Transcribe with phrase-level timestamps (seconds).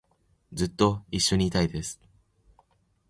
[0.51, 2.01] ずっと一緒にいたいです